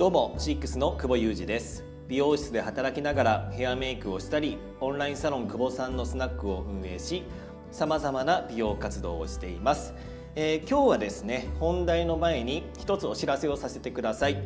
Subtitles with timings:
[0.00, 1.84] どうもシックスの久保裕二です。
[2.08, 7.22] 美容室で働きながらヘアメイクをしたりオンラインサロン久保さんのスナックを運営し
[7.70, 9.92] さまざまな美容活動をしています、
[10.36, 14.42] えー、今日はですね本題の前に一つお知らせをさせてください。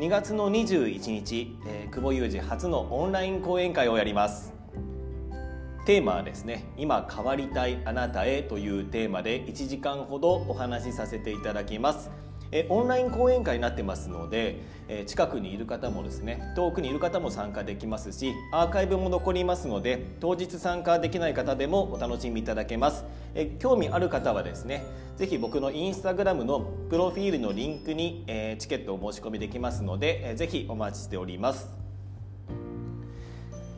[0.00, 4.52] 2月の21日、えー、久保裕二初のオンライン講演会をやります。
[5.86, 12.10] テーマはですね今変わりたいあなたへというテーマで1時間ほどお話しさせていただきます。
[12.50, 24.84] えオンライン講演会になってますので、え近くにいる方もですね遠くにいる方も参加できますしアーカイブも残りますので当日参加できない方でもお楽しみいただけます、え興味ある方はですね
[25.16, 31.68] 是非僕のインスタグラムのプロフィールのリンクに、えチケットを申し込みできますので、えー、ぜひお待ちしております。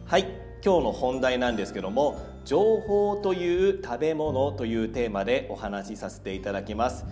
[0.07, 0.23] はい
[0.63, 7.07] 今日の本題なんですけども情報という食べ物というテーマでお話しさせていただきます。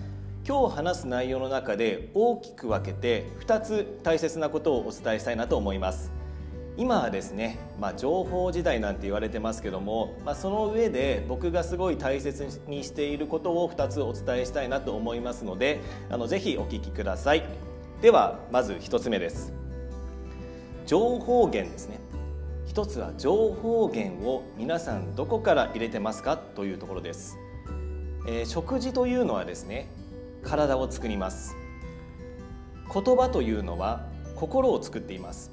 [0.49, 6.11] 今日話す内容の中で大きく分けて2つ大切なことをお伝えしたいなと思います。
[6.79, 17.45] 今はですね、まあ、情報時代なんて言われてますけども、まあ、その上で僕がすごい大切にしていることを2つお伝えしたいなと思いますのであのぜひお聞きください。
[18.01, 19.53] ではまず1つ目です。
[20.87, 22.01] 情報源ですね。
[22.65, 27.37] 一つは情報源を皆さんどこから入れてますかというところです、
[28.27, 29.89] えー、食事というのはですね
[30.49, 31.57] 体を作ります。
[32.93, 35.51] 言葉というのは心を作っています。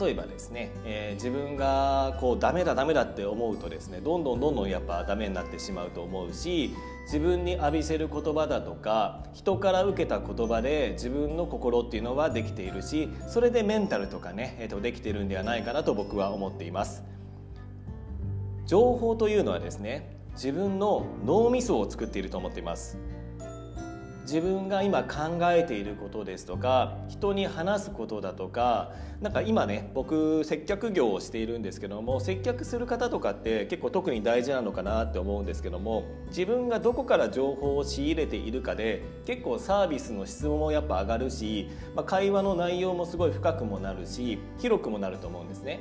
[0.00, 17.02] 例えばですね、えー、自分がこうダメだダメだって思うとですねどんどんどんどんやっぱダメになってしまうと思うし自分に浴びせる言葉だとか人から受けた言葉で自分の心っていうのはできているしそれでメンタルとかね、えー、とできてるんではないかなと僕は思っています。
[18.66, 22.98] 情報というのはですね自分の脳みそを作っていると思っています。
[24.28, 45.80] 自分が今考えていることですとか人に話すことだとかなんか今ね僕接客業をしているんですけども接客する方とかって結構特に大事なのかなって思うんですけども自分がどこから情報を仕入れているかで結構サービスの質問もやっぱ上がるし、まあ、会話の内容もすごい深くもなるし広くもなると思うんですね。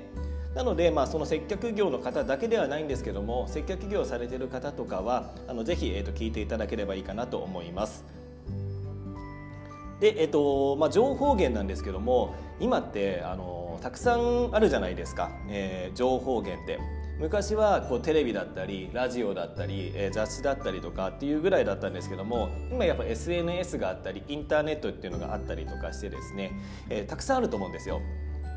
[0.56, 8.06] なので、まあ、その接客業の方だけではないんですけども接客業されてる方とかはあのぜひ、えーと聞いていただければいいかなと思います。
[10.00, 16.80] で、えっとまあ、情報源なんですけども今ってあのたくさんあるじゃないですか、えー、情報源って。
[17.20, 26.52] 昔はこうテレビだったりラジオだったり、えー、雑誌だったりとかっていうぐらいだったんですけども今やっぱ SNS があったりインターネットっていうのがあったりとかしてですね、
[26.90, 28.02] えー、たくさんあると思うんですよ。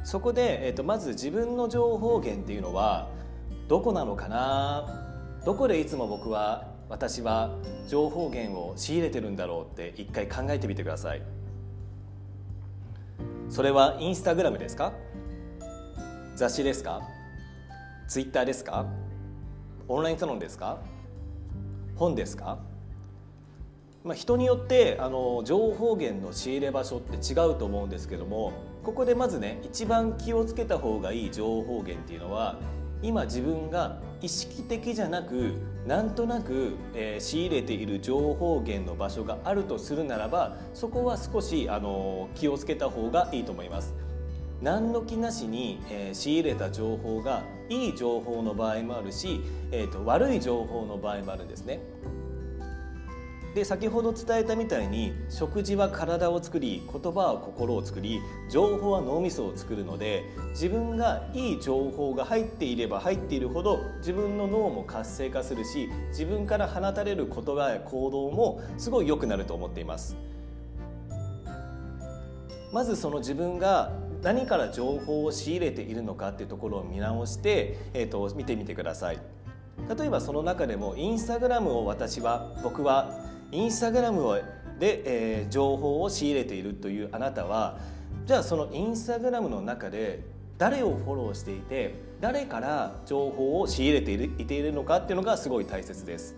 [0.04, 3.10] そこで、えーと、とまず自分の情報源っていうのは
[3.68, 5.40] どこなのかな？
[5.46, 7.56] どこでいつも僕は私は
[7.88, 11.22] 情報源を仕入れてるんだろうって一回考えてみてください。
[13.48, 14.92] それはインスタグラムですか？
[16.34, 17.00] 雑誌ですか？
[18.08, 18.86] ツイッターですか？
[19.86, 20.78] オンラインサロンですか？
[21.94, 22.58] 本ですか？
[24.02, 28.52] まあ、人によってあの情報源の仕入れ場所って違うと思うんですけども
[28.82, 32.56] ここでまずね一番気をつけた方がいい情報源っていうのは
[33.02, 35.54] 今自分が意識的じゃなく
[35.86, 43.94] なんとなく、えー、仕入れている情報源の場所があるとするならばそこは少しあの気をつけた方がいいと思います。
[44.60, 49.40] 何の気なしに、えー、仕入れた情報がいい情報の場合もあるし、
[49.72, 51.80] えーと悪い情報の場合もあるんですね。
[53.54, 70.16] で先ほど伝えたみたいに食事は体を作り言葉は心を作り情報は脳みそを作るので自分がいい情報が入っていれば入っているほど自分の脳も活性化するし自分から放たれる言葉や行動もすごい良くなると思っています。
[72.72, 73.90] まずその自分が
[74.22, 79.18] 何から情報を仕入れているのかっていうところを見直して、えーと、と見てみてください。
[79.98, 84.42] 例えばその中でもインスタグラムを私は僕はインスタグラム
[84.78, 85.02] で、
[85.40, 87.78] えー、情報を仕入れているというあなたは
[88.26, 90.22] じゃあそのインスタグラムの中で
[90.56, 96.36] 誰をフォローしていて誰から情報を仕入れているいているのかっていうのがすごい大切です。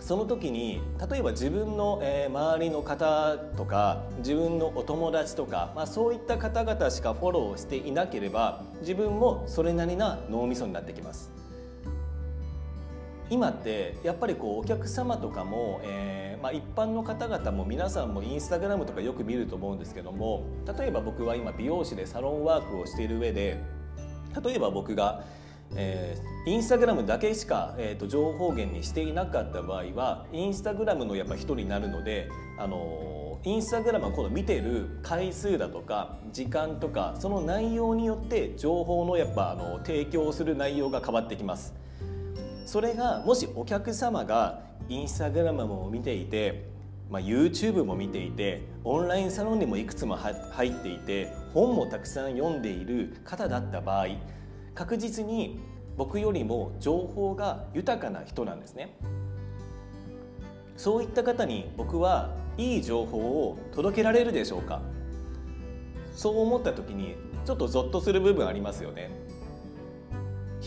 [0.00, 11.43] その時に例えば自分の、えー、周りの方とか自分のお友達とか、まあ、そういった方々しかフォローしていなければ自分もそれなりな脳みそになってきます。
[13.34, 20.44] 今ってやっぱりこうお客様とかも、えーまあ、一般の方々も皆さんもインスタグラムとかよく見ると思うんですけども
[20.78, 23.60] 例えば僕は今美容師でサロンワークをしている上で
[24.40, 25.24] 例えば僕が
[25.76, 32.28] えー、インスタグラムだけしか、えーと、情報源にしていなかった場合はインスタグラムのやっぱ人になるので、
[32.58, 41.74] あのー、インスタグラムはこの見てる回数だとか時間とかその内容によって情報のやっぱあの提供する内容が変わってきます。
[42.64, 46.66] それがもしお客様がインスタグラムも見ていて、
[47.10, 54.08] まあ、YouTube も見ていてオンラインサロンにもいくつも入っていて本もたくさん読んでいる方だった場合
[54.74, 55.60] 確実に
[55.96, 58.96] 僕よりも情報が豊かな人なんですね。
[60.76, 64.82] そういった方に僕はいい情報を届けられるでしょうか。
[66.16, 67.14] そう思った時に
[67.44, 69.10] ちょっとゾッとする部分ありますよね。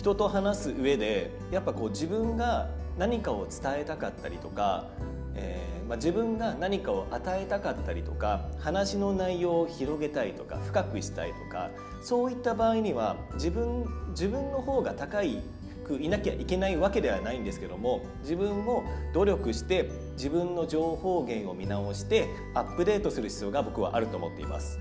[0.07, 4.87] 人と話す上でやっぱこう自分が何かを伝えたかったりとか、
[5.35, 11.71] えー、まあ、自分が何かを与えたかったりとか話の内容を広げたいとか深くしたいとか
[12.01, 15.41] そういった場合には自分自分の方が高い
[15.85, 24.79] くいなきゃいけないわけではないんですけども自分も努力して自分の情報源を見直してアップデートする必要が僕はあると思っています。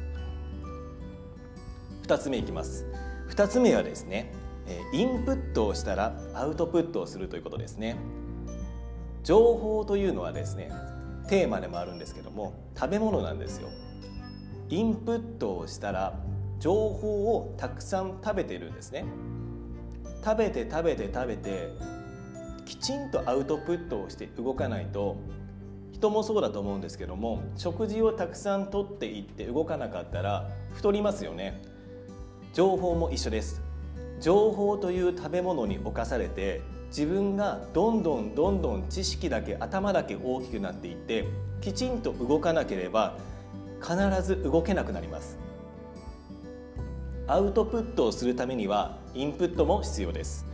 [2.05, 2.87] 2つ目いきます。
[3.31, 4.32] 2つ目はですね
[4.92, 7.96] インプットをしたらアウトプットをするということですね。
[9.22, 10.70] 情報というのはですね
[11.28, 13.68] テーマでもあるんですけども食べ物なんですよ。
[14.68, 16.18] インプットをしたら
[16.58, 19.04] 情報をたくさん食べてるんですね。
[20.24, 21.70] 食べて食べて食べて
[22.64, 25.16] きちんとアウトプットをして動かないと
[25.92, 31.62] 人もそうだと思うんですけども食事をたくさんとっていって動かなかったら太りますよね。
[32.52, 33.65] 情報も一緒です。
[34.20, 41.26] 情報という食べ物に侵されて自分がどんどんどんどん知識だけ頭だけ大きくなっていって
[41.60, 43.16] きちんと動かなければ
[43.80, 45.38] 必ず動けなくなります。
[47.28, 50.46] アウトプットをするためにはインプットも必要です。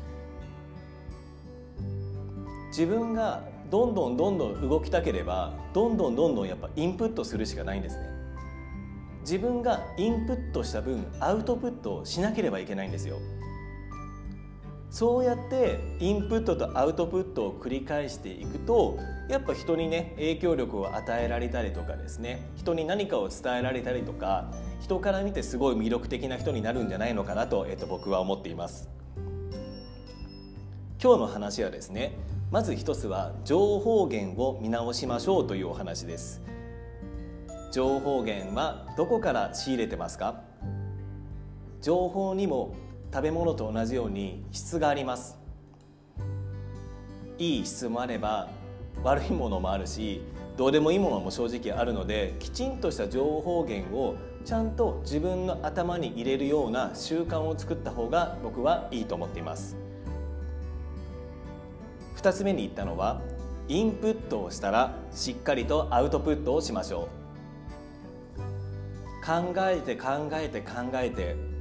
[2.68, 8.06] 自分がどんどんどんどん動きたければどんどんどんどんやっぱインプットするしかないんですね。
[9.20, 13.18] 自分がインプットした分アウトプットをしなければいけないんですよ。
[14.92, 18.98] そうやってインプットとアウトプットを繰り返していくと
[19.30, 24.52] やっぱ人にね影響力を与えられたりとかですね人に何かを伝えられたりとか
[24.82, 28.90] 人から見てすごい魅力的な人になるんじゃないのかなと、えっと、僕は思っています。
[31.02, 32.18] 今日の話はですね
[32.50, 36.42] まず一つは情報源を見直しましょうというお話です。
[37.72, 40.42] 情報源はどこから仕入れてますか？
[41.80, 42.74] 情報にも
[43.12, 45.36] 食べ物と同じように質があります。
[47.38, 48.48] いい質もあれば
[49.02, 50.22] 悪いものもあるし
[50.56, 59.76] どうでもいいものも正直あるのできちんとした情報源をちゃんと自分の頭に入れるような習慣を作った方が僕はいいと思っています。
[62.16, 63.20] 2つ目に言ったのは
[63.68, 67.22] インプットをしたらしっかりとアウトプットをしましょう。
[69.24, 71.51] 考えて考えて考えて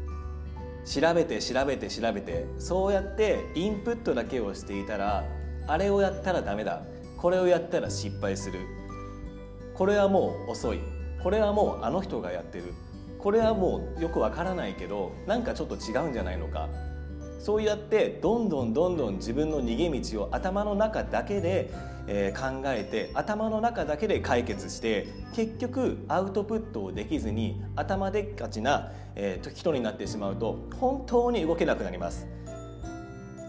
[0.85, 5.23] 調べて調べて調べてそうやってインプットだけをしていたら
[5.67, 6.81] あれをやったらダメだ。
[7.17, 8.59] これをやったら失敗する。
[9.75, 10.79] これはもう遅い。
[11.21, 12.73] これはもうあの人がやってる。
[13.19, 16.67] これはもうよくわからないけどなんかちょっと違うんじゃないのか。
[17.39, 21.71] そうやってどんどんどんどん自分の逃げ道を頭の中だけで、
[22.13, 32.27] えー、考えて頭の中だけで解決して結局アウトプットをできずに頭でっかちな、えー、人になってしまうと本当に動けなくなります。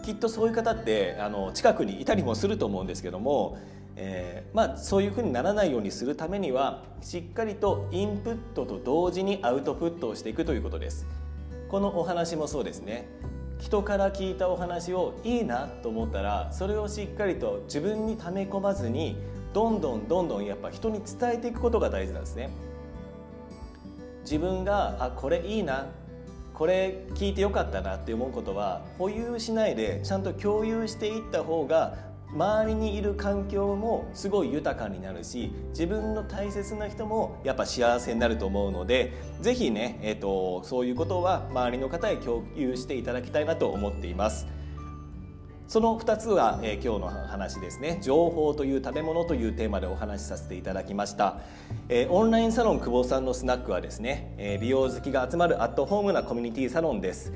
[0.05, 3.57] きっとそういう方ってあの近くにいたりもすると思うんですけども、
[3.97, 11.05] えー、まあ、そういうふうにならないようにするためにはしっかりとインプットと同時にアウトプットをしていくということです。
[11.69, 13.07] このお話もそうですね
[13.63, 19.15] 人から聞いたお話をいいなと思ったらそれをしっかりと自分に溜め込まずに
[19.53, 22.49] どんどんどんどんやっぱ人に伝えていくことが大事なんですね。
[24.23, 25.87] 自分があこれいいな
[26.53, 31.95] これ聞いてよかったなって思うことは保有しないでちゃんと共有していった方が
[32.33, 44.47] 周りにいる環境もすごい豊かになるし自分の大切な人もやっぱ幸せになると思うので是非ね、えーと、そういうことは周りの方へ共有していただきたいなと思っています。
[45.67, 47.99] その2つは、えー、今日の話ですね。
[48.03, 51.39] 情報という食べ物というテーマでお話しさせていただきました、
[51.89, 57.33] えー、オンラインサロン久保さんのスナックはですね、えー、美容好きが集まるアットホームなコミュニティサロンです、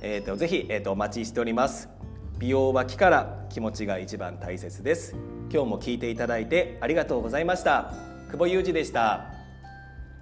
[0.00, 1.99] えーと、ぜひ、えーとお待ちしております。
[2.40, 5.14] 美容は木から気持ちが一番大切です。
[5.52, 7.92] 今日も聞いていただいてありがとうございました。
[8.30, 9.26] 久保裕二でした。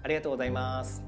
[0.02, 1.07] ありがとうございます。